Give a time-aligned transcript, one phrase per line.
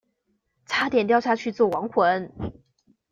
[0.65, 2.33] 差點掉下去做亡魂